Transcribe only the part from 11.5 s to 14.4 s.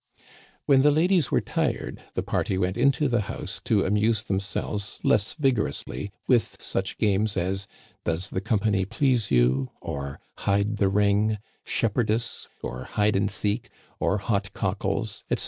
"shepherdess," or "hide and seek," or